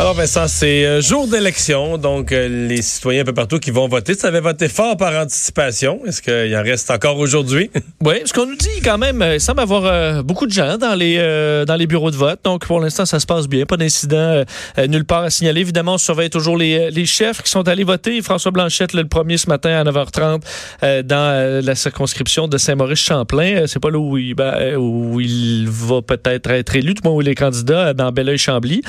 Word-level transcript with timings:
Alors 0.00 0.14
Vincent, 0.14 0.46
c'est 0.46 0.86
euh, 0.86 1.00
jour 1.00 1.26
d'élection, 1.26 1.98
donc 1.98 2.30
euh, 2.30 2.68
les 2.68 2.82
citoyens 2.82 3.22
un 3.22 3.24
peu 3.24 3.34
partout 3.34 3.58
qui 3.58 3.72
vont 3.72 3.88
voter. 3.88 4.14
Tu 4.14 4.24
avais 4.26 4.38
voté 4.38 4.68
fort 4.68 4.96
par 4.96 5.12
anticipation. 5.12 5.98
Est-ce 6.06 6.22
qu'il 6.22 6.56
en 6.56 6.62
reste 6.62 6.88
encore 6.92 7.18
aujourd'hui? 7.18 7.68
Oui, 8.00 8.14
ce 8.24 8.32
qu'on 8.32 8.46
nous 8.46 8.54
dit 8.54 8.80
quand 8.84 8.96
même, 8.96 9.20
euh, 9.22 9.34
il 9.34 9.40
semble 9.40 9.58
avoir 9.58 10.22
beaucoup 10.22 10.46
de 10.46 10.52
gens 10.52 10.78
dans 10.78 10.94
les 10.94 11.16
dans 11.66 11.74
les 11.74 11.88
bureaux 11.88 12.12
de 12.12 12.16
vote. 12.16 12.38
Donc 12.44 12.64
pour 12.64 12.78
l'instant, 12.78 13.04
ça 13.06 13.18
se 13.18 13.26
passe 13.26 13.48
bien. 13.48 13.66
Pas 13.66 13.76
d'incident 13.76 14.44
nulle 14.86 15.04
part 15.04 15.24
à 15.24 15.30
signaler. 15.30 15.62
Évidemment, 15.62 15.94
on 15.94 15.98
surveille 15.98 16.30
toujours 16.30 16.56
les, 16.56 16.92
les 16.92 17.06
chefs 17.06 17.42
qui 17.42 17.50
sont 17.50 17.66
allés 17.66 17.82
voter. 17.82 18.22
François 18.22 18.52
Blanchette, 18.52 18.92
le 18.92 19.04
premier 19.04 19.36
ce 19.36 19.48
matin 19.48 19.70
à 19.70 19.82
9h30 19.82 20.42
euh, 20.84 21.02
dans 21.02 21.64
la 21.64 21.74
circonscription 21.74 22.46
de 22.46 22.56
Saint-Maurice-Champlain. 22.56 23.64
C'est 23.66 23.80
pas 23.80 23.90
là 23.90 23.98
où 23.98 24.16
il, 24.16 24.34
ben, 24.34 24.76
où 24.76 25.18
il 25.18 25.68
va 25.68 26.00
peut-être 26.00 26.50
être 26.50 26.76
élu, 26.76 26.94
le 26.94 27.08
monde 27.08 27.18
où 27.18 27.22
il 27.22 27.28
est 27.28 27.34
candidat, 27.34 27.94
dans 27.94 28.12
Belleuil-Chambly. 28.12 28.82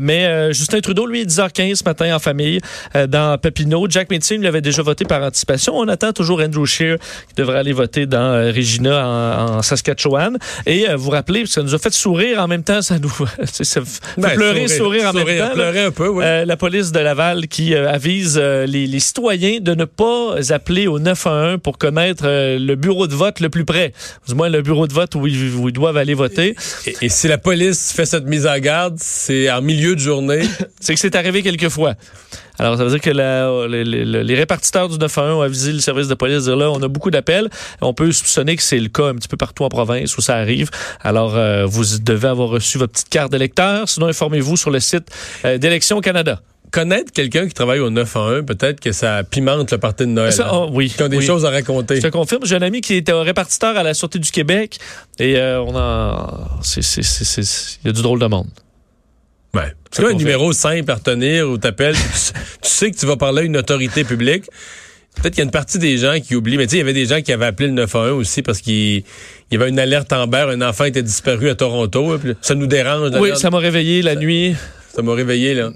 mais 0.00 0.49
Justin 0.52 0.80
Trudeau, 0.80 1.06
lui, 1.06 1.24
10h15 1.24 1.76
ce 1.76 1.84
matin 1.84 2.14
en 2.14 2.18
famille 2.18 2.60
dans 3.08 3.38
Papineau. 3.38 3.86
Jack 3.88 4.10
Metzing 4.10 4.40
lui 4.40 4.46
avait 4.46 4.60
déjà 4.60 4.82
voté 4.82 5.04
par 5.04 5.22
anticipation. 5.22 5.76
On 5.76 5.88
attend 5.88 6.12
toujours 6.12 6.40
Andrew 6.40 6.64
Scheer 6.66 6.96
qui 7.28 7.34
devrait 7.36 7.58
aller 7.58 7.72
voter 7.72 8.06
dans 8.06 8.52
Regina 8.54 9.06
en, 9.06 9.56
en, 9.58 9.62
Saskatchewan. 9.62 10.38
Et 10.66 10.88
euh, 10.88 10.96
vous 10.96 11.10
rappelez, 11.10 11.46
ça 11.46 11.62
nous 11.62 11.74
a 11.74 11.78
fait 11.78 11.92
sourire 11.92 12.40
en 12.40 12.48
même 12.48 12.62
temps, 12.62 12.82
ça 12.82 12.98
nous 12.98 13.10
ça 13.44 13.64
fait 13.64 14.00
Ben, 14.18 14.30
pleurer, 14.34 14.68
sourire, 14.68 15.08
en 15.08 15.12
sourire, 15.12 15.26
même 15.26 15.48
temps. 15.48 15.54
pleurer 15.54 15.84
un 15.84 15.90
peu, 15.90 16.08
oui. 16.08 16.24
Euh, 16.24 16.44
la 16.44 16.56
police 16.56 16.92
de 16.92 17.00
Laval 17.00 17.48
qui 17.48 17.74
euh, 17.74 17.90
avise 17.90 18.38
euh, 18.40 18.66
les, 18.66 18.86
les 18.86 19.00
citoyens 19.00 19.58
de 19.60 19.74
ne 19.74 19.84
pas 19.84 20.36
appeler 20.50 20.86
au 20.86 20.98
911 20.98 21.58
pour 21.62 21.78
connaître 21.78 22.24
euh, 22.26 22.58
le 22.58 22.74
bureau 22.76 23.06
de 23.06 23.14
vote 23.14 23.40
le 23.40 23.48
plus 23.48 23.64
près. 23.64 23.92
Du 24.28 24.34
moins, 24.34 24.48
le 24.48 24.62
bureau 24.62 24.86
de 24.86 24.92
vote 24.92 25.14
où 25.14 25.26
ils, 25.26 25.54
où 25.54 25.68
ils 25.68 25.72
doivent 25.72 25.96
aller 25.96 26.14
voter. 26.14 26.54
Et, 26.86 26.96
et 27.02 27.08
si 27.08 27.28
la 27.28 27.38
police 27.38 27.92
fait 27.92 28.06
cette 28.06 28.26
mise 28.26 28.46
en 28.46 28.58
garde, 28.58 28.96
c'est 29.00 29.50
en 29.50 29.62
milieu 29.62 29.94
de 29.94 30.00
journée. 30.00 30.39
C'est 30.80 30.94
que 30.94 31.00
c'est 31.00 31.14
arrivé 31.14 31.42
quelques 31.42 31.68
fois. 31.68 31.94
Alors, 32.58 32.76
ça 32.76 32.84
veut 32.84 32.90
dire 32.90 33.00
que 33.00 33.10
la- 33.10 33.66
les, 33.68 33.84
les- 33.84 34.04
les 34.24 34.34
répartiteurs 34.34 34.88
du 34.88 34.98
911 34.98 35.36
ont 35.38 35.40
avisé 35.42 35.72
le 35.72 35.78
service 35.80 36.08
de 36.08 36.14
police, 36.14 36.44
dire 36.44 36.56
là, 36.56 36.70
on 36.70 36.82
a 36.82 36.88
beaucoup 36.88 37.10
d'appels. 37.10 37.48
On 37.80 37.94
peut 37.94 38.12
soupçonner 38.12 38.56
que 38.56 38.62
c'est 38.62 38.78
le 38.78 38.88
cas 38.88 39.06
un 39.08 39.14
petit 39.14 39.28
peu 39.28 39.36
partout 39.36 39.64
en 39.64 39.68
province 39.68 40.16
où 40.18 40.20
ça 40.20 40.36
arrive. 40.36 40.70
Alors, 41.02 41.36
euh, 41.36 41.64
vous 41.66 41.84
devez 42.02 42.28
avoir 42.28 42.48
reçu 42.50 42.78
votre 42.78 42.92
petite 42.92 43.08
carte 43.08 43.32
d'électeur. 43.32 43.88
Sinon, 43.88 44.06
informez-vous 44.08 44.56
sur 44.56 44.70
le 44.70 44.80
site 44.80 45.08
euh, 45.44 45.58
d'Élections 45.58 46.00
Canada. 46.00 46.40
Connaître 46.70 47.10
quelqu'un 47.12 47.48
qui 47.48 47.54
travaille 47.54 47.80
au 47.80 47.90
911, 47.90 48.44
peut-être 48.46 48.78
que 48.78 48.92
ça 48.92 49.24
pimente 49.24 49.72
le 49.72 49.78
party 49.78 50.04
de 50.04 50.10
Noël. 50.10 50.32
Ça, 50.32 50.46
hein? 50.46 50.50
oh, 50.52 50.68
oui, 50.72 50.88
Qui 50.88 51.02
ont 51.02 51.08
des 51.08 51.16
oui. 51.16 51.26
choses 51.26 51.44
à 51.44 51.50
raconter. 51.50 51.96
Je 51.96 52.02
te 52.02 52.06
confirme, 52.08 52.42
j'ai 52.46 52.54
un 52.54 52.62
ami 52.62 52.80
qui 52.80 52.94
était 52.94 53.10
répartiteur 53.12 53.76
à 53.76 53.82
la 53.82 53.92
Sûreté 53.92 54.20
du 54.20 54.30
Québec 54.30 54.78
et 55.18 55.36
euh, 55.36 55.60
on 55.62 55.74
en... 55.74 56.48
Il 56.76 57.86
y 57.86 57.88
a 57.88 57.92
du 57.92 58.02
drôle 58.02 58.20
de 58.20 58.26
monde. 58.26 58.46
Ouais. 59.54 59.72
C'est 59.90 60.04
un 60.04 60.12
numéro 60.12 60.52
simple 60.52 60.90
à 60.90 60.94
retenir 60.94 61.48
où 61.48 61.58
t'appelles, 61.58 61.96
tu, 61.96 62.32
tu 62.62 62.68
sais 62.68 62.90
que 62.90 62.96
tu 62.96 63.06
vas 63.06 63.16
parler 63.16 63.42
à 63.42 63.44
une 63.44 63.56
autorité 63.56 64.04
publique. 64.04 64.44
Peut-être 65.16 65.34
qu'il 65.34 65.38
y 65.38 65.42
a 65.42 65.44
une 65.44 65.50
partie 65.50 65.78
des 65.78 65.98
gens 65.98 66.20
qui 66.20 66.36
oublient, 66.36 66.56
mais 66.56 66.66
tu 66.66 66.70
sais, 66.70 66.76
il 66.76 66.80
y 66.80 66.82
avait 66.82 66.92
des 66.92 67.06
gens 67.06 67.20
qui 67.20 67.32
avaient 67.32 67.46
appelé 67.46 67.68
le 67.68 67.74
911 67.74 68.20
aussi 68.20 68.42
parce 68.42 68.60
qu'il 68.60 68.74
il 68.74 69.04
y 69.50 69.56
avait 69.56 69.68
une 69.68 69.78
alerte 69.78 70.12
Amber, 70.12 70.46
un 70.48 70.62
enfant 70.62 70.84
était 70.84 71.02
disparu 71.02 71.50
à 71.50 71.56
Toronto. 71.56 72.16
puis 72.18 72.34
ça 72.40 72.54
nous 72.54 72.68
dérange. 72.68 73.10
Oui, 73.18 73.30
ça 73.36 73.50
m'a 73.50 73.58
réveillé 73.58 74.02
la 74.02 74.14
nuit. 74.14 74.54
Ça 74.94 75.02
m'a 75.02 75.14
réveillé, 75.14 75.54
là. 75.54 75.70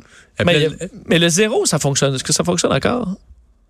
Mais 0.45 1.19
le 1.19 1.29
zéro, 1.29 1.67
ça 1.67 1.79
fonctionne. 1.79 2.15
Est-ce 2.15 2.25
que 2.25 2.33
ça 2.33 2.45
fonctionne 2.45 2.73
encore? 2.73 3.17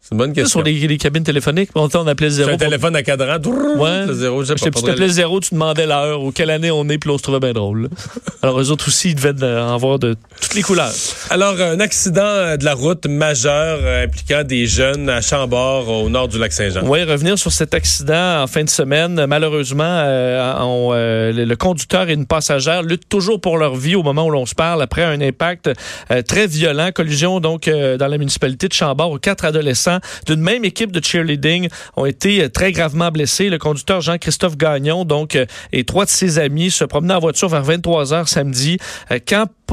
C'est 0.05 0.13
une 0.13 0.19
bonne 0.19 0.35
question. 0.35 0.59
Sur 0.61 0.63
les, 0.63 0.87
les 0.87 0.99
cabines 0.99 1.25
téléphoniques, 1.25 1.71
on, 1.75 1.89
on 1.95 2.07
appelait 2.07 2.29
zéro. 2.29 2.51
un 2.51 2.53
pour- 2.53 2.61
téléphone 2.61 2.95
à 2.95 3.03
cadran. 3.03 3.39
Ouais. 3.79 4.05
Zéro, 4.13 4.45
je 4.45 4.53
t'appelais 4.53 5.09
zéro, 5.09 5.41
tu 5.41 5.55
demandais 5.55 5.87
l'heure 5.87 6.23
ou 6.23 6.31
quelle 6.31 6.51
année 6.51 6.71
on 6.71 6.87
est, 6.91 6.99
puis 6.99 7.09
là, 7.09 7.15
on 7.15 7.19
se 7.19 7.23
trouvait 7.23 7.41
bien 7.41 7.55
drôle. 7.55 7.89
Alors, 8.43 8.61
eux 8.61 8.71
autres 8.71 8.89
aussi, 8.89 9.11
ils 9.11 9.15
devaient 9.15 9.43
euh, 9.43 9.67
en 9.67 9.79
voir 9.79 9.99
de 9.99 10.15
toutes 10.43 10.55
les 10.55 10.61
couleurs. 10.61 10.93
Alors, 11.31 11.59
un 11.59 11.81
accident 11.81 12.21
euh, 12.23 12.59
de 12.59 12.67
la 12.67 12.75
route 12.75 13.07
majeur 13.07 13.79
euh, 13.81 14.05
impliquant 14.05 14.45
des 14.45 14.67
jeunes 14.67 15.09
à 15.09 15.23
Chambord, 15.23 15.89
au 15.89 16.11
nord 16.11 16.29
du 16.29 16.39
lac 16.39 16.53
Saint-Jean. 16.53 16.83
Oui, 16.85 17.03
revenir 17.05 17.39
sur 17.39 17.51
cet 17.51 17.73
accident 17.73 18.43
en 18.43 18.47
fin 18.47 18.63
de 18.63 18.69
semaine. 18.69 19.25
Malheureusement, 19.27 19.85
euh, 19.85 20.55
on, 20.61 20.91
euh, 20.93 21.33
le, 21.33 21.57
conducteur 21.57 22.11
et 22.11 22.13
une 22.13 22.27
passagère 22.27 22.83
luttent 22.83 23.09
toujours 23.09 23.41
pour 23.41 23.57
leur 23.57 23.75
vie 23.75 23.95
au 23.95 24.03
moment 24.03 24.27
où 24.27 24.31
l'on 24.31 24.45
se 24.45 24.55
parle 24.55 24.83
après 24.83 25.03
un 25.03 25.23
impact 25.23 25.71
euh, 26.11 26.21
très 26.21 26.47
violent. 26.47 26.91
Collision 26.95 27.41
donc 27.41 27.71
dans 27.71 28.09
la 28.09 28.19
municipalité 28.19 28.69
de 28.69 28.75
Chambord 28.75 29.11
où 29.13 29.19
quatre 29.19 29.47
adolescents 29.47 29.94
d'une 30.27 30.41
même 30.41 30.65
équipe 30.65 30.93
de 30.93 31.05
cheerleading 31.05 31.69
ont 31.97 32.07
été 32.07 32.43
euh, 32.43 32.49
très 32.49 32.73
gravement 32.73 33.11
blessés. 33.11 33.49
Le 33.49 33.59
conducteur 33.59 34.01
Jean-Christophe 34.01 34.57
Gagnon 34.57 35.05
donc 35.05 35.37
euh, 35.37 35.47
et 35.73 35.85
trois 35.85 36.05
de 36.05 36.11
ses 36.11 36.39
amis 36.39 36.71
se 36.71 36.85
promenaient 36.85 37.15
en 37.15 37.21
voiture 37.21 37.49
vers 37.49 37.63
23 37.63 38.13
heures 38.13 38.29
samedi. 38.29 38.79
Euh, 39.11 39.19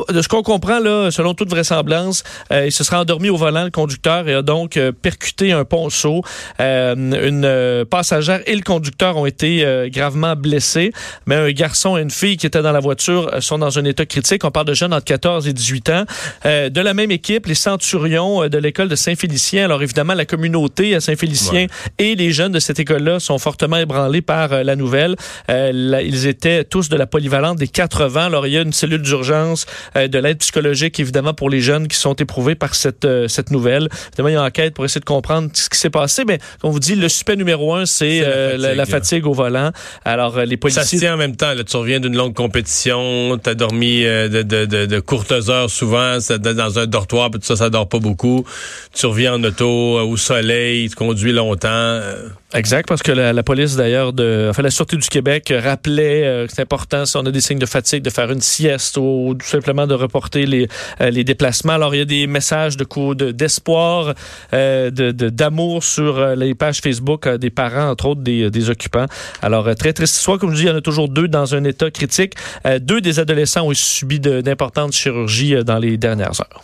de 0.09 0.21
ce 0.21 0.27
qu'on 0.27 0.41
comprend 0.41 0.79
là, 0.79 1.11
selon 1.11 1.33
toute 1.33 1.49
vraisemblance, 1.49 2.23
euh, 2.51 2.65
il 2.65 2.71
se 2.71 2.83
sera 2.83 3.01
endormi 3.01 3.29
au 3.29 3.35
volant 3.35 3.65
le 3.65 3.71
conducteur 3.71 4.27
et 4.27 4.33
a 4.33 4.41
donc 4.41 4.77
euh, 4.77 4.91
percuté 4.91 5.51
un 5.51 5.65
ponceau. 5.65 6.21
Euh, 6.59 6.95
une 6.95 7.85
passagère 7.85 8.41
et 8.45 8.55
le 8.55 8.61
conducteur 8.61 9.17
ont 9.17 9.25
été 9.25 9.65
gravement 9.91 10.35
blessés, 10.35 10.91
mais 11.25 11.35
un 11.35 11.51
garçon 11.51 11.97
et 11.97 12.01
une 12.01 12.11
fille 12.11 12.37
qui 12.37 12.45
étaient 12.45 12.61
dans 12.61 12.71
la 12.71 12.79
voiture 12.79 13.29
sont 13.41 13.57
dans 13.57 13.79
un 13.79 13.85
état 13.85 14.05
critique. 14.05 14.43
On 14.43 14.51
parle 14.51 14.67
de 14.67 14.73
jeunes 14.73 14.93
entre 14.93 15.05
14 15.05 15.47
et 15.47 15.53
18 15.53 15.89
ans. 15.89 16.03
De 16.45 16.81
la 16.81 16.93
même 16.93 17.11
équipe, 17.11 17.47
les 17.47 17.55
centurions 17.55 18.47
de 18.47 18.57
l'école 18.57 18.87
de 18.87 18.95
Saint-Félicien. 18.95 19.65
Alors 19.65 19.83
évidemment, 19.83 20.13
la 20.13 20.25
communauté 20.25 20.95
à 20.95 21.01
Saint-Félicien 21.01 21.67
et 21.97 22.15
les 22.15 22.31
jeunes 22.31 22.51
de 22.51 22.59
cette 22.59 22.79
école-là 22.79 23.19
sont 23.19 23.37
fortement 23.37 23.77
ébranlés 23.77 24.21
par 24.21 24.63
la 24.63 24.75
nouvelle. 24.75 25.15
Là, 25.47 26.01
ils 26.01 26.27
étaient 26.27 26.63
tous 26.63 26.89
de 26.89 26.95
la 26.95 27.07
polyvalente 27.07 27.57
des 27.57 27.67
80. 27.67 28.25
Alors 28.25 28.47
il 28.47 28.53
y 28.53 28.57
a 28.57 28.61
une 28.61 28.73
cellule 28.73 29.01
d'urgence, 29.01 29.65
de 29.95 30.19
l'aide 30.19 30.37
psychologique 30.39 30.99
évidemment 30.99 31.33
pour 31.33 31.49
les 31.49 31.61
jeunes 31.61 31.87
qui 31.87 31.97
sont 31.97 32.13
éprouvés 32.15 32.55
par 32.55 32.75
cette 32.75 33.05
euh, 33.05 33.27
cette 33.27 33.51
nouvelle. 33.51 33.87
Évidemment, 34.09 34.29
il 34.29 34.33
y 34.33 34.35
a 34.35 34.39
une 34.39 34.45
enquête 34.45 34.73
pour 34.73 34.85
essayer 34.85 34.99
de 35.01 35.05
comprendre 35.05 35.49
ce 35.53 35.69
qui 35.69 35.77
s'est 35.77 35.89
passé. 35.89 36.23
Mais 36.25 36.37
comme 36.59 36.69
on 36.69 36.73
vous 36.73 36.79
dit, 36.79 36.95
le 36.95 37.09
suspect 37.09 37.35
numéro 37.35 37.73
un, 37.73 37.85
c'est 37.85 38.21
euh, 38.23 38.57
la, 38.57 38.75
la 38.75 38.85
fatigue, 38.85 39.25
au 39.25 39.33
volant. 39.33 39.71
Alors 40.05 40.37
euh, 40.37 40.45
les 40.45 40.57
Ça 40.69 40.69
se 40.69 40.75
policiers. 40.77 40.99
tient 40.99 41.13
en 41.13 41.17
même 41.17 41.35
temps. 41.35 41.53
Là, 41.53 41.63
tu 41.63 41.75
reviens 41.77 41.99
d'une 41.99 42.15
longue 42.15 42.33
compétition, 42.33 43.37
t'as 43.41 43.53
dormi 43.53 44.05
euh, 44.05 44.27
de, 44.29 44.41
de, 44.41 44.65
de, 44.65 44.85
de 44.85 44.99
courtes 44.99 45.31
heures 45.31 45.69
souvent, 45.69 46.17
dans 46.39 46.79
un 46.79 46.85
dortoir, 46.85 47.31
puis 47.31 47.39
tout 47.39 47.45
ça, 47.47 47.55
ça 47.55 47.69
dort 47.69 47.87
pas 47.87 47.99
beaucoup. 47.99 48.45
Tu 48.93 49.05
reviens 49.05 49.35
en 49.35 49.43
auto 49.43 49.97
euh, 49.97 50.03
au 50.03 50.17
soleil, 50.17 50.89
tu 50.89 50.95
conduis 50.95 51.31
longtemps. 51.31 51.67
euh, 51.71 52.27
Exact, 52.53 52.87
parce 52.89 53.01
que 53.01 53.13
la, 53.13 53.31
la 53.31 53.43
police 53.43 53.77
d'ailleurs 53.77 54.11
de, 54.11 54.47
enfin 54.49 54.61
la 54.61 54.71
sûreté 54.71 54.97
du 54.97 55.07
Québec 55.07 55.51
euh, 55.51 55.61
rappelait 55.63 56.25
euh, 56.25 56.47
que 56.47 56.53
c'est 56.53 56.61
important 56.61 57.05
si 57.05 57.15
on 57.15 57.25
a 57.25 57.31
des 57.31 57.39
signes 57.39 57.59
de 57.59 57.65
fatigue 57.65 58.03
de 58.03 58.09
faire 58.09 58.29
une 58.29 58.41
sieste 58.41 58.97
ou, 58.97 59.29
ou 59.29 59.33
tout 59.35 59.45
simplement 59.47 59.70
de 59.87 59.93
reporter 59.93 60.45
les, 60.45 60.67
euh, 61.01 61.09
les 61.09 61.23
déplacements. 61.23 61.73
Alors 61.73 61.95
il 61.95 61.99
y 61.99 62.01
a 62.01 62.05
des 62.05 62.27
messages 62.27 62.77
de 62.77 62.83
coup 62.83 63.15
d'espoir, 63.15 64.13
euh, 64.53 64.89
de 64.91 65.11
de- 65.11 65.29
d'amour 65.29 65.83
sur 65.83 66.17
euh, 66.19 66.35
les 66.35 66.53
pages 66.55 66.79
Facebook 66.79 67.27
des 67.27 67.49
parents 67.49 67.89
entre 67.89 68.05
autres 68.07 68.21
des, 68.21 68.49
des 68.49 68.69
occupants. 68.69 69.05
Alors 69.41 69.73
très 69.75 69.93
triste 69.93 70.15
histoire, 70.17 70.37
comme 70.37 70.51
je 70.51 70.55
dis, 70.55 70.61
il 70.63 70.67
y 70.67 70.71
en 70.71 70.75
a 70.77 70.81
toujours 70.81 71.09
deux 71.09 71.27
dans 71.27 71.55
un 71.55 71.63
état 71.63 71.89
critique. 71.91 72.33
Deux 72.81 73.01
des 73.01 73.19
adolescents 73.19 73.65
ont 73.67 73.73
subi 73.73 74.19
d'importantes 74.19 74.93
chirurgies 74.93 75.55
dans 75.63 75.79
les 75.79 75.97
dernières 75.97 76.39
heures. 76.41 76.61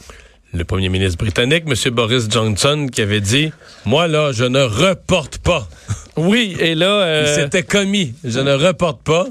le 0.54 0.64
premier 0.64 0.90
ministre 0.90 1.18
britannique, 1.18 1.64
M. 1.68 1.94
Boris 1.94 2.28
Johnson, 2.30 2.88
qui 2.92 3.02
avait 3.02 3.22
dit 3.22 3.52
Moi, 3.86 4.08
là, 4.08 4.32
je 4.32 4.46
ne 4.46 4.62
reporte 4.62 5.38
pas. 5.40 5.68
Oui, 6.16 6.56
et 6.60 6.74
là, 6.74 7.22
Il 7.22 7.28
s'était 7.28 7.64
commis. 7.64 8.14
Je 8.24 8.40
ne 8.40 8.54
reporte 8.54 9.02
pas. 9.04 9.28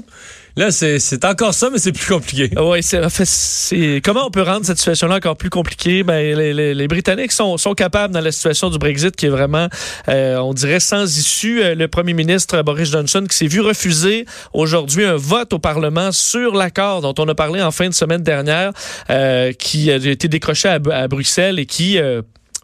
Là, 0.57 0.71
c'est 0.71 1.23
encore 1.23 1.53
ça, 1.53 1.69
mais 1.69 1.77
c'est 1.77 1.91
plus 1.91 2.07
compliqué. 2.07 2.49
Oui, 2.59 2.79
c'est, 2.81 4.01
comment 4.03 4.25
on 4.25 4.31
peut 4.31 4.41
rendre 4.41 4.65
cette 4.65 4.79
situation-là 4.79 5.17
encore 5.17 5.37
plus 5.37 5.51
compliquée? 5.51 6.01
Ben, 6.01 6.35
les, 6.35 6.87
Britanniques 6.87 7.31
sont, 7.31 7.57
sont 7.57 7.75
capables 7.75 8.11
dans 8.11 8.21
la 8.21 8.31
situation 8.31 8.71
du 8.71 8.79
Brexit 8.79 9.15
qui 9.15 9.27
est 9.27 9.29
vraiment, 9.29 9.67
euh, 10.09 10.37
on 10.37 10.55
dirait, 10.55 10.79
sans 10.79 11.19
issue. 11.19 11.61
Euh, 11.61 11.75
Le 11.75 11.87
Premier 11.87 12.15
ministre 12.15 12.59
Boris 12.63 12.89
Johnson 12.89 13.23
qui 13.29 13.37
s'est 13.37 13.45
vu 13.45 13.61
refuser 13.61 14.25
aujourd'hui 14.51 15.05
un 15.05 15.15
vote 15.15 15.53
au 15.53 15.59
Parlement 15.59 16.11
sur 16.11 16.55
l'accord 16.55 17.01
dont 17.01 17.13
on 17.19 17.27
a 17.27 17.35
parlé 17.35 17.61
en 17.61 17.69
fin 17.69 17.87
de 17.87 17.93
semaine 17.93 18.23
dernière, 18.23 18.71
euh, 19.11 19.53
qui 19.53 19.91
a 19.91 19.97
été 19.97 20.27
décroché 20.27 20.69
à, 20.69 21.07
Bruxelles 21.07 21.59
et 21.59 21.67
qui 21.67 21.99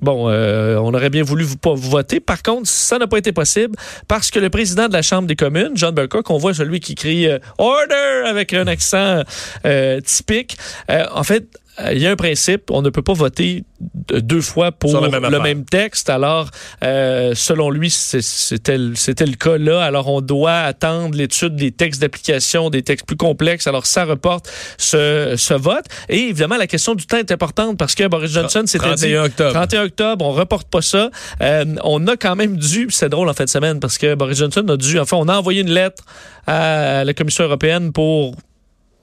Bon, 0.02 0.30
euh, 0.30 0.78
on 0.78 0.94
aurait 0.94 1.10
bien 1.10 1.24
voulu 1.24 1.44
vous, 1.44 1.56
vous 1.64 1.90
voter. 1.90 2.20
Par 2.20 2.42
contre, 2.42 2.68
ça 2.68 2.98
n'a 2.98 3.08
pas 3.08 3.18
été 3.18 3.32
possible 3.32 3.76
parce 4.08 4.32
que 4.32 4.40
le 4.40 4.50
président 4.50 4.88
de 4.88 4.94
la 4.94 5.02
Chambre 5.02 5.28
des 5.28 5.36
communes, 5.36 5.72
John 5.76 5.94
Burke, 5.94 6.24
qu'on 6.24 6.38
voit 6.38 6.54
celui 6.54 6.80
qui 6.80 6.96
crie 6.96 7.28
euh, 7.28 7.40
Order 7.58 8.28
avec 8.28 8.54
un 8.54 8.68
accent 8.68 9.24
euh, 9.66 10.02
typique, 10.02 10.58
euh, 10.90 11.06
en 11.14 11.24
fait, 11.24 11.46
il 11.92 11.98
y 11.98 12.08
a 12.08 12.12
un 12.12 12.16
principe, 12.16 12.70
on 12.70 12.82
ne 12.82 12.90
peut 12.90 13.02
pas 13.02 13.14
voter 13.14 13.64
deux 14.12 14.42
fois 14.42 14.72
pour 14.72 15.02
le 15.02 15.40
même 15.40 15.66
texte. 15.66 16.10
Alors, 16.10 16.50
euh, 16.84 17.34
selon 17.36 17.70
lui, 17.70 17.90
c'était 17.90 18.78
le 18.78 18.96
c'était 18.96 19.26
cas 19.26 19.58
là. 19.58 19.84
Alors, 19.84 20.08
on 20.08 20.22
doit 20.22 20.60
attendre 20.60 21.16
l'étude 21.16 21.56
des 21.56 21.72
textes 21.72 22.02
d'application, 22.02 22.70
des 22.70 22.84
textes 22.84 23.06
plus 23.06 23.18
complexes. 23.18 23.68
Alors, 23.68 23.86
ça 23.86 24.06
reporte 24.06 24.50
ce, 24.78 25.36
ce 25.38 25.54
vote. 25.54 25.86
Et 26.10 26.20
évidemment, 26.20 26.58
la 26.58 26.68
question 26.68 26.96
du 26.96 27.06
temps 27.06 27.18
est 27.18 27.32
importante 27.32 27.78
parce 27.78 27.96
que 27.96 28.08
Boris 28.08 28.32
Johnson 28.32 28.64
s'était 28.66 28.94
dit 28.96 29.14
31 29.14 29.24
octobre. 29.24 29.54
31 29.54 29.84
octobre, 29.86 30.26
on 30.26 30.32
reporte 30.32 30.68
pas 30.70 30.82
ça. 30.82 31.10
Euh, 31.42 31.66
on 31.84 32.06
a 32.08 32.18
quand 32.18 32.36
même 32.36 32.58
dû, 32.58 32.88
c'est 32.90 33.10
drôle 33.10 33.30
en 33.30 33.34
fin 33.34 33.46
de 33.46 33.50
semaine 33.50 33.80
parce 33.80 33.98
que 33.98 34.16
Boris 34.16 34.38
Johnson 34.38 34.66
a 34.70 34.78
dû, 34.78 35.00
enfin, 35.00 35.18
on 35.18 35.28
a 35.28 35.38
envoyé 35.38 35.62
une 35.62 35.72
lettre 35.72 36.04
à 36.46 37.04
la 37.04 37.14
Commission 37.14 37.46
européenne 37.46 37.92
pour 37.92 38.36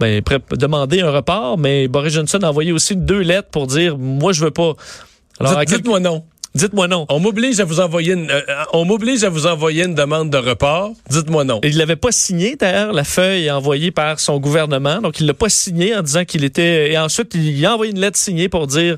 ben, 0.00 0.20
demander 0.52 1.00
un 1.02 1.10
report, 1.10 1.58
mais 1.58 1.86
Boris 1.86 2.14
Johnson 2.14 2.38
a 2.42 2.48
envoyé 2.48 2.72
aussi 2.72 2.96
deux 2.96 3.20
lettres 3.20 3.48
pour 3.50 3.66
dire 3.66 3.96
moi 3.98 4.32
je 4.32 4.42
veux 4.44 4.50
pas. 4.50 4.72
Alors, 5.38 5.58
Dites- 5.60 5.76
Dites-moi 5.76 6.00
non. 6.00 6.24
dites-moi 6.54 6.88
non. 6.88 7.06
On 7.08 7.20
m'oblige 7.20 7.60
à 7.60 7.64
vous 7.64 7.78
envoyer 7.80 8.14
une, 8.14 8.30
euh, 8.30 8.40
on 8.72 8.84
m'oblige 8.84 9.22
à 9.24 9.28
vous 9.28 9.46
envoyer 9.46 9.84
une 9.84 9.94
demande 9.94 10.30
de 10.30 10.36
report. 10.38 10.92
Dites-moi 11.08 11.44
non. 11.44 11.60
Et 11.62 11.68
Il 11.68 11.76
l'avait 11.78 11.96
pas 11.96 12.10
signé 12.12 12.56
d'ailleurs, 12.56 12.92
la 12.92 13.04
feuille 13.04 13.50
envoyée 13.50 13.90
par 13.92 14.18
son 14.18 14.40
gouvernement, 14.40 15.00
donc 15.00 15.20
il 15.20 15.26
l'a 15.26 15.34
pas 15.34 15.48
signé 15.48 15.94
en 15.96 16.02
disant 16.02 16.24
qu'il 16.24 16.44
était. 16.44 16.90
Et 16.92 16.98
ensuite 16.98 17.34
il 17.34 17.64
a 17.64 17.74
envoyé 17.74 17.92
une 17.92 18.00
lettre 18.00 18.18
signée 18.18 18.48
pour 18.48 18.66
dire 18.66 18.96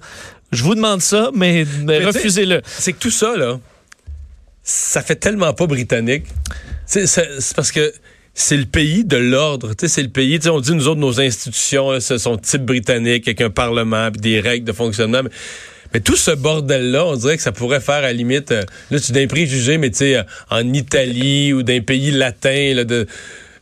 je 0.53 0.63
vous 0.63 0.75
demande 0.75 1.01
ça, 1.03 1.31
mais, 1.35 1.65
mais 1.85 2.05
refusez-le. 2.05 2.61
C'est 2.65 2.93
que 2.93 2.99
tout 2.99 3.11
ça, 3.11 3.37
là, 3.37 3.59
ça 4.63 5.03
fait 5.03 5.17
tellement 5.17 5.53
pas 5.55 5.67
britannique. 5.67 6.25
C'est 6.87 7.07
parce 7.57 7.73
que 7.73 7.93
c'est 8.35 8.57
le 8.57 8.65
pays 8.65 9.05
de 9.05 9.17
l'ordre. 9.17 9.75
Tu 9.75 9.87
sais, 9.87 9.89
C'est 9.95 10.03
le 10.03 10.09
pays, 10.09 10.39
tu 10.39 10.45
sais, 10.45 10.51
on 10.51 10.61
dit, 10.61 10.75
nous 10.75 10.89
autres, 10.89 11.01
nos 11.01 11.21
institutions, 11.21 11.91
là, 11.91 12.01
ce 12.01 12.19
sont 12.19 12.37
type 12.39 12.63
britannique, 12.65 13.29
avec 13.29 13.41
un 13.41 13.51
parlement, 13.51 14.11
puis 14.11 14.21
des 14.21 14.41
règles 14.41 14.65
de 14.67 14.73
fonctionnement. 14.73 15.23
Mais, 15.23 15.31
mais 15.95 16.01
tout 16.01 16.17
ce 16.17 16.31
bordel-là, 16.31 17.05
on 17.07 17.17
dirait 17.17 17.37
que 17.37 17.43
ça 17.43 17.53
pourrait 17.53 17.81
faire 17.81 17.97
à 17.97 18.01
la 18.03 18.13
limite, 18.13 18.51
euh, 18.53 18.63
là, 18.91 18.99
tu 19.01 19.13
d'un 19.13 19.27
préjugé, 19.27 19.77
mais 19.79 19.91
tu 19.91 19.99
sais, 19.99 20.17
euh, 20.17 20.23
en 20.51 20.73
Italie 20.73 21.53
ou 21.53 21.63
d'un 21.63 21.81
pays 21.81 22.11
latin, 22.11 22.73
là, 22.75 22.85
de, 22.85 23.05
tu 23.05 23.11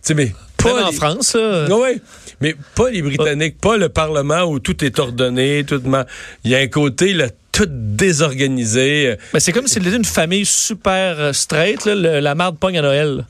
sais, 0.02 0.14
mais 0.14 0.32
pas 0.56 0.74
Même 0.74 0.84
en 0.84 0.90
les- 0.90 0.96
France, 0.96 1.36
ah 1.36 1.66
ouais. 1.74 2.00
Mais 2.42 2.54
pas 2.74 2.90
les 2.90 3.02
Britanniques, 3.02 3.58
pas 3.60 3.76
le 3.76 3.88
Parlement 3.90 4.44
où 4.44 4.60
tout 4.60 4.82
est 4.84 4.98
ordonné, 4.98 5.64
tout 5.66 5.82
Il 6.44 6.50
y 6.50 6.54
a 6.54 6.58
un 6.58 6.66
côté 6.68 7.12
là, 7.12 7.28
tout 7.52 7.66
désorganisé. 7.68 9.16
Mais 9.34 9.40
c'est 9.40 9.52
comme 9.52 9.66
s'il 9.66 9.86
était 9.86 9.96
une 9.96 10.04
famille 10.04 10.44
super 10.46 11.18
euh, 11.18 11.32
straight, 11.32 11.84
là, 11.84 11.94
le- 11.94 12.20
la 12.20 12.34
marde 12.34 12.58
pogne 12.58 12.78
à 12.78 12.82
Noël. 12.82 13.24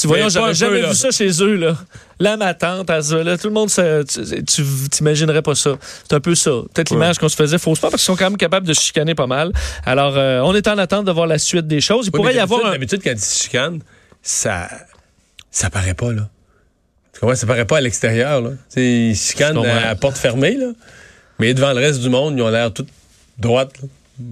Tu 0.00 0.06
voyons, 0.06 0.28
j'avais 0.28 0.48
peu, 0.48 0.52
jamais 0.54 0.80
là. 0.82 0.90
vu 0.90 0.94
ça 0.94 1.10
chez 1.10 1.28
eux, 1.42 1.56
là. 1.56 1.76
Là, 2.20 2.36
ma 2.36 2.52
tante, 2.54 2.88
elle 2.90 3.22
là, 3.24 3.38
tout 3.38 3.48
le 3.48 3.54
monde, 3.54 3.70
se- 3.70 4.02
tu 4.42 4.62
t'imaginerais 4.90 5.42
pas 5.42 5.54
ça. 5.54 5.76
C'est 6.08 6.14
un 6.14 6.20
peu 6.20 6.34
ça. 6.34 6.50
Peut-être 6.72 6.90
l'image 6.90 7.18
qu'on 7.18 7.28
se 7.28 7.36
faisait 7.36 7.58
fausse 7.58 7.78
pas 7.78 7.90
parce 7.90 8.02
qu'ils 8.02 8.06
sont 8.12 8.16
quand 8.16 8.30
même 8.30 8.36
capables 8.36 8.66
de 8.66 8.72
se 8.74 8.80
chicaner 8.80 9.14
pas 9.14 9.26
mal. 9.26 9.52
Alors, 9.84 10.14
euh, 10.16 10.40
on 10.40 10.54
est 10.54 10.66
en 10.68 10.78
attente 10.78 11.04
de 11.04 11.12
voir 11.12 11.26
la 11.26 11.38
suite 11.38 11.66
des 11.66 11.80
choses. 11.80 12.06
Il 12.06 12.10
Oui, 12.12 12.18
pourrait 12.18 12.34
y 12.34 12.40
avoir 12.40 12.64
un... 12.66 12.72
D'habitude, 12.72 13.00
quand 13.04 13.12
ils 13.12 13.20
se 13.20 13.42
chicanent, 13.44 13.80
ça, 14.22 14.68
ça 15.50 15.70
paraît 15.70 15.94
pas, 15.94 16.12
là. 16.12 16.28
Tu 17.12 17.20
comprends? 17.20 17.36
Ça 17.36 17.46
paraît 17.46 17.64
pas 17.66 17.78
à 17.78 17.80
l'extérieur, 17.80 18.40
là. 18.40 18.50
Tu 18.50 18.56
sais, 18.68 18.86
ils 19.10 19.16
se 19.16 19.30
chicanent 19.32 19.56
comprends. 19.56 19.88
à, 19.88 19.94
porte 19.94 20.16
fermée, 20.18 20.56
là. 20.56 20.68
Mais 21.40 21.54
devant 21.54 21.72
le 21.72 21.78
reste 21.78 22.00
du 22.00 22.08
monde, 22.08 22.34
ils 22.36 22.42
ont 22.42 22.48
l'air 22.50 22.72
tout 22.72 22.86
droite, 23.38 23.72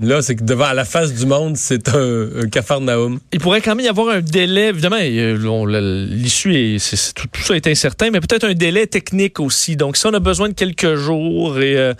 là. 0.00 0.23
C'est 0.23 0.37
que 0.37 0.44
devant 0.44 0.73
la 0.73 0.85
face 0.85 1.12
du 1.14 1.26
monde, 1.26 1.56
c'est 1.56 1.88
un, 1.88 2.43
un 2.43 2.49
cafarnaum. 2.49 3.20
Il 3.32 3.41
pourrait 3.41 3.61
quand 3.61 3.75
même 3.75 3.85
y 3.85 3.88
avoir 3.88 4.17
un 4.17 4.20
délai, 4.20 4.69
évidemment, 4.69 4.99
euh, 5.00 6.06
l'issue 6.11 6.55
est, 6.55 7.14
tout, 7.14 7.29
ça 7.43 7.56
est 7.56 7.67
incertain, 7.67 8.11
mais 8.11 8.20
peut-être 8.20 8.44
un 8.44 8.55
délai 8.55 8.87
technique 8.87 9.41
aussi. 9.41 9.76
Donc, 9.76 9.97
ça, 9.97 10.08
on 10.08 10.14
a 10.14 10.20
besoin 10.20 10.49
de 10.49 10.55
quelques 10.55 10.97
jours 10.97 11.61
et 11.61 11.76
euh, 11.76 11.94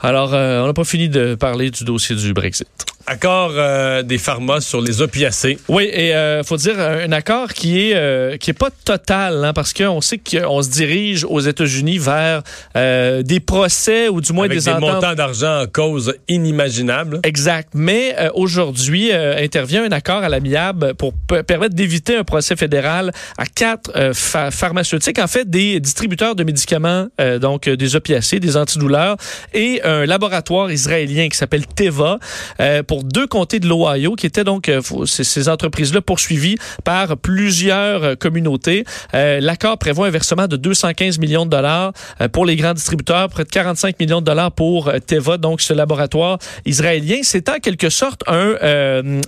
alors, 0.00 0.34
euh, 0.34 0.62
on 0.62 0.66
n'a 0.66 0.74
pas 0.74 0.84
fini 0.84 1.08
de 1.08 1.34
parler 1.34 1.70
du 1.70 1.84
dossier 1.84 2.14
du 2.14 2.32
Brexit. 2.32 2.68
Accord 3.08 3.52
euh, 3.54 4.02
des 4.02 4.18
pharma 4.18 4.60
sur 4.60 4.80
les 4.80 5.00
opiacés. 5.00 5.58
Oui, 5.68 5.88
et 5.92 6.12
euh, 6.14 6.42
faut 6.42 6.56
dire 6.56 6.78
un 6.80 7.12
accord 7.12 7.52
qui 7.52 7.80
est 7.90 7.94
euh, 7.94 8.36
qui 8.36 8.50
est 8.50 8.58
pas 8.58 8.70
total, 8.84 9.44
hein, 9.44 9.52
parce 9.52 9.72
qu'on 9.72 10.00
sait 10.00 10.18
qu'on 10.18 10.60
se 10.62 10.70
dirige 10.70 11.24
aux 11.24 11.38
États-Unis 11.38 11.98
vers 11.98 12.42
euh, 12.76 13.22
des 13.22 13.38
procès 13.38 14.08
ou 14.08 14.20
du 14.20 14.32
moins 14.32 14.46
Avec 14.46 14.58
des 14.58 14.64
des 14.64 14.70
ententes. 14.70 14.94
montants 14.94 15.14
d'argent 15.14 15.62
en 15.62 15.66
cause 15.66 16.14
inimaginables. 16.28 17.20
Exact. 17.22 17.68
Mais 17.74 18.14
euh, 18.18 18.30
aujourd'hui, 18.34 19.10
euh, 19.12 19.36
intervient 19.38 19.84
un 19.84 19.92
accord 19.92 20.22
à 20.24 20.28
l'amiable 20.28 20.94
pour 20.94 21.12
permettre 21.46 21.74
d'éviter 21.76 22.16
un 22.16 22.24
procès 22.24 22.56
fédéral 22.56 23.12
à 23.38 23.46
quatre 23.46 23.90
euh, 23.94 24.12
pha- 24.14 24.50
pharmaceutiques, 24.50 25.18
en 25.20 25.28
fait 25.28 25.48
des 25.48 25.78
distributeurs 25.78 26.34
de 26.34 26.42
médicaments, 26.42 27.06
euh, 27.20 27.38
donc 27.38 27.68
euh, 27.68 27.76
des 27.76 27.94
opiacés, 27.94 28.40
des 28.40 28.56
antidouleurs, 28.56 29.16
et 29.54 29.80
un 29.84 30.06
laboratoire 30.06 30.72
israélien 30.72 31.28
qui 31.28 31.36
s'appelle 31.36 31.66
Teva 31.66 32.18
euh, 32.60 32.82
deux 33.02 33.26
comtés 33.26 33.60
de 33.60 33.68
l'Ohio, 33.68 34.14
qui 34.14 34.26
étaient 34.26 34.44
donc 34.44 34.68
euh, 34.68 34.80
ces, 35.06 35.48
entreprises-là 35.48 36.00
poursuivies 36.00 36.56
par 36.84 37.16
plusieurs 37.16 38.02
euh, 38.02 38.14
communautés. 38.14 38.84
Euh, 39.14 39.40
L'accord 39.40 39.78
prévoit 39.78 40.06
un 40.06 40.10
versement 40.10 40.48
de 40.48 40.56
215 40.56 41.18
millions 41.18 41.44
de 41.44 41.50
dollars 41.50 41.92
pour 42.32 42.46
les 42.46 42.56
grands 42.56 42.74
distributeurs, 42.74 43.28
près 43.28 43.44
de 43.44 43.48
45 43.48 43.98
millions 44.00 44.20
de 44.20 44.26
dollars 44.26 44.52
pour 44.52 44.90
Teva, 45.06 45.38
donc 45.38 45.60
ce 45.60 45.72
laboratoire 45.72 46.38
israélien. 46.64 47.18
C'est 47.22 47.48
en 47.48 47.58
quelque 47.58 47.90
sorte 47.90 48.22
un, 48.26 48.54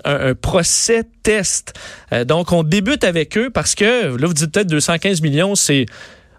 un, 0.04 0.34
procès 0.34 1.04
test. 1.22 1.74
Donc, 2.26 2.52
on 2.52 2.62
débute 2.62 3.04
avec 3.04 3.36
eux 3.36 3.50
parce 3.50 3.74
que, 3.74 4.16
là, 4.16 4.26
vous 4.26 4.34
dites 4.34 4.52
peut-être 4.52 4.68
215 4.68 5.20
millions, 5.20 5.54
c'est... 5.54 5.86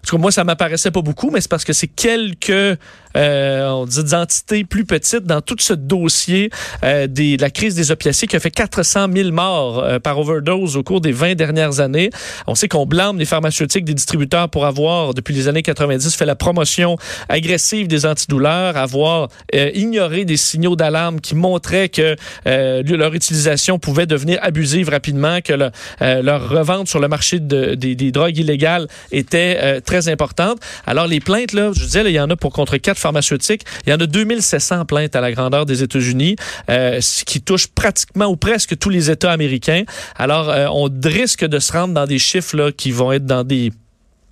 En 0.02 0.06
tout 0.06 0.16
cas, 0.16 0.20
moi, 0.22 0.32
ça 0.32 0.44
m'apparaissait 0.44 0.90
pas 0.90 1.02
beaucoup, 1.02 1.30
mais 1.30 1.40
c'est 1.40 1.50
parce 1.50 1.64
que 1.64 1.72
c'est 1.72 1.86
quelques 1.88 2.78
euh, 3.16 3.68
on 3.70 3.86
dit 3.86 4.14
entités 4.14 4.62
plus 4.64 4.84
petites 4.84 5.24
dans 5.24 5.40
tout 5.40 5.56
ce 5.58 5.72
dossier 5.72 6.48
euh, 6.84 7.08
des, 7.08 7.36
de 7.36 7.42
la 7.42 7.50
crise 7.50 7.74
des 7.74 7.90
opiacés 7.90 8.28
qui 8.28 8.36
a 8.36 8.40
fait 8.40 8.52
400 8.52 9.06
000 9.12 9.30
morts 9.32 9.80
euh, 9.80 9.98
par 9.98 10.16
overdose 10.20 10.76
au 10.76 10.84
cours 10.84 11.00
des 11.00 11.10
20 11.10 11.34
dernières 11.34 11.80
années. 11.80 12.10
On 12.46 12.54
sait 12.54 12.68
qu'on 12.68 12.86
blâme 12.86 13.18
les 13.18 13.24
pharmaceutiques, 13.24 13.84
des 13.84 13.94
distributeurs 13.94 14.48
pour 14.48 14.64
avoir, 14.64 15.12
depuis 15.12 15.34
les 15.34 15.48
années 15.48 15.62
90, 15.62 16.14
fait 16.14 16.24
la 16.24 16.36
promotion 16.36 16.96
agressive 17.28 17.88
des 17.88 18.06
antidouleurs, 18.06 18.76
avoir 18.76 19.28
euh, 19.56 19.70
ignoré 19.74 20.24
des 20.24 20.36
signaux 20.36 20.76
d'alarme 20.76 21.20
qui 21.20 21.34
montraient 21.34 21.88
que 21.88 22.14
euh, 22.46 22.82
leur 22.84 23.12
utilisation 23.14 23.78
pouvait 23.80 24.06
devenir 24.06 24.38
abusive 24.42 24.88
rapidement, 24.88 25.40
que 25.40 25.52
le- 25.52 25.70
euh, 26.02 26.22
leur 26.22 26.48
revente 26.48 26.88
sur 26.88 27.00
le 27.00 27.08
marché 27.08 27.40
de- 27.40 27.74
des, 27.74 27.96
des 27.96 28.12
drogues 28.12 28.38
illégales 28.38 28.86
était 29.10 29.80
très 29.90 30.08
importante. 30.08 30.60
Alors 30.86 31.08
les 31.08 31.18
plaintes, 31.18 31.52
là, 31.52 31.72
je 31.74 31.84
disais, 31.84 32.02
il 32.04 32.12
y 32.12 32.20
en 32.20 32.30
a 32.30 32.36
pour 32.36 32.52
contre 32.52 32.76
quatre 32.76 32.98
pharmaceutiques. 32.98 33.62
Il 33.86 33.90
y 33.90 33.92
en 33.92 33.98
a 33.98 34.06
2700 34.06 34.84
plaintes 34.84 35.16
à 35.16 35.20
la 35.20 35.32
grandeur 35.32 35.66
des 35.66 35.82
États-Unis, 35.82 36.36
euh, 36.70 37.00
ce 37.00 37.24
qui 37.24 37.40
touche 37.40 37.66
pratiquement 37.66 38.26
ou 38.26 38.36
presque 38.36 38.78
tous 38.78 38.88
les 38.88 39.10
États 39.10 39.32
américains. 39.32 39.82
Alors 40.16 40.48
euh, 40.48 40.68
on 40.70 40.88
risque 41.02 41.44
de 41.44 41.58
se 41.58 41.72
rendre 41.72 41.92
dans 41.92 42.06
des 42.06 42.20
chiffres 42.20 42.56
là, 42.56 42.70
qui 42.70 42.92
vont 42.92 43.10
être 43.10 43.26
dans 43.26 43.42
des 43.42 43.72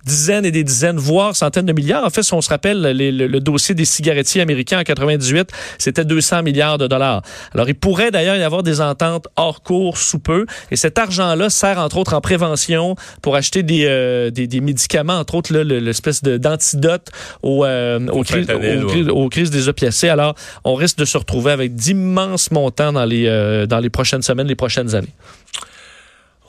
dizaines 0.09 0.45
et 0.45 0.51
des 0.51 0.63
dizaines, 0.63 0.97
voire 0.97 1.35
centaines 1.35 1.65
de 1.67 1.73
milliards. 1.73 2.03
En 2.03 2.09
fait, 2.09 2.23
si 2.23 2.33
on 2.33 2.41
se 2.41 2.49
rappelle 2.49 2.81
les- 2.81 3.11
le, 3.11 3.27
le 3.27 3.39
dossier 3.39 3.75
des 3.75 3.85
cigarettiers 3.85 4.41
américains 4.41 4.79
en 4.79 4.83
98, 4.83 5.49
c'était 5.77 6.05
200 6.05 6.43
milliards 6.43 6.77
de 6.77 6.87
dollars. 6.87 7.21
Alors, 7.53 7.67
il 7.69 7.75
pourrait 7.75 8.11
d'ailleurs 8.11 8.35
y 8.35 8.43
avoir 8.43 8.63
des 8.63 8.81
ententes 8.81 9.27
hors 9.35 9.61
cours 9.61 9.97
sous 9.97 10.19
peu. 10.19 10.45
Et 10.71 10.75
cet 10.75 10.97
argent-là 10.97 11.49
sert 11.49 11.77
entre 11.79 11.97
autres 11.97 12.13
en 12.15 12.21
prévention 12.21 12.95
pour 13.21 13.35
acheter 13.35 13.61
des, 13.63 13.85
euh, 13.85 14.29
des, 14.31 14.47
des 14.47 14.61
médicaments, 14.61 15.17
entre 15.19 15.35
autres 15.35 15.53
l'espèce 15.53 16.23
d'antidote 16.23 17.07
aux, 17.43 17.63
euh, 17.65 17.99
aux, 18.11 18.23
aux 19.07 19.25
aux 19.25 19.29
crises 19.29 19.51
des 19.51 19.67
opiacés. 19.67 20.09
Alors, 20.09 20.33
on 20.63 20.75
risque 20.75 20.97
de 20.97 21.05
se 21.05 21.17
retrouver 21.17 21.51
avec 21.51 21.75
d'immenses 21.75 22.51
montants 22.51 22.91
dans 22.93 23.05
les, 23.05 23.25
euh, 23.27 23.65
dans 23.65 23.79
les 23.79 23.89
prochaines 23.89 24.21
semaines, 24.23 24.47
les 24.47 24.55
prochaines 24.55 24.95
années. 24.95 25.13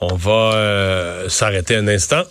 On 0.01 0.15
va 0.15 0.53
euh, 0.55 1.29
s'arrêter 1.29 1.75
un 1.75 1.87
instant. 1.87 2.23